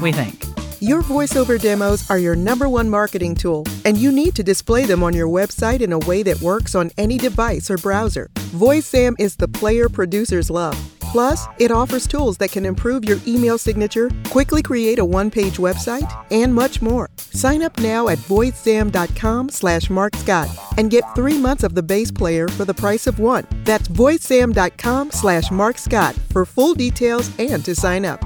we 0.00 0.12
think. 0.12 0.44
Your 0.80 1.02
voiceover 1.02 1.60
demos 1.60 2.10
are 2.10 2.18
your 2.18 2.34
number 2.34 2.68
one 2.68 2.90
marketing 2.90 3.36
tool, 3.36 3.64
and 3.84 3.96
you 3.96 4.10
need 4.10 4.34
to 4.34 4.42
display 4.42 4.84
them 4.84 5.02
on 5.04 5.14
your 5.14 5.28
website 5.28 5.80
in 5.80 5.92
a 5.92 5.98
way 6.00 6.24
that 6.24 6.40
works 6.40 6.74
on 6.74 6.90
any 6.98 7.18
device 7.18 7.70
or 7.70 7.76
browser. 7.78 8.28
VoiceZam 8.52 9.14
is 9.18 9.36
the 9.36 9.48
player 9.48 9.88
producers 9.88 10.50
love. 10.50 10.76
Plus, 11.00 11.46
it 11.58 11.70
offers 11.70 12.06
tools 12.06 12.36
that 12.36 12.52
can 12.52 12.66
improve 12.66 13.02
your 13.04 13.18
email 13.26 13.56
signature, 13.56 14.10
quickly 14.24 14.62
create 14.62 14.98
a 14.98 15.04
one-page 15.04 15.56
website, 15.56 16.10
and 16.30 16.54
much 16.54 16.82
more. 16.82 17.08
Sign 17.16 17.62
up 17.62 17.78
now 17.80 18.08
at 18.08 18.18
voicezam.com 18.18 19.48
slash 19.48 19.88
marcscott 19.88 20.48
and 20.76 20.90
get 20.90 21.04
three 21.14 21.38
months 21.38 21.64
of 21.64 21.74
the 21.74 21.82
base 21.82 22.10
player 22.10 22.46
for 22.46 22.66
the 22.66 22.74
price 22.74 23.06
of 23.06 23.18
one. 23.18 23.46
That's 23.64 23.88
voicezam.com 23.88 25.10
slash 25.12 25.50
marcscott 25.50 26.14
for 26.30 26.44
full 26.44 26.74
details 26.74 27.30
and 27.38 27.64
to 27.64 27.74
sign 27.74 28.04
up. 28.04 28.22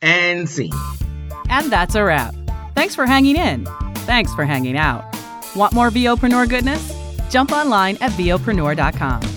And 0.00 0.48
see. 0.48 0.72
And 1.50 1.70
that's 1.70 1.94
a 1.94 2.04
wrap. 2.04 2.34
Thanks 2.74 2.94
for 2.94 3.04
hanging 3.04 3.36
in. 3.36 3.66
Thanks 4.06 4.34
for 4.34 4.44
hanging 4.46 4.78
out. 4.78 5.04
Want 5.54 5.74
more 5.74 5.90
VOpreneur 5.90 6.48
goodness? 6.48 6.94
Jump 7.30 7.52
online 7.52 7.98
at 8.00 8.10
VOpreneur.com. 8.12 9.29